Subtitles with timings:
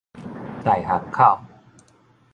[0.63, 1.39] 大學口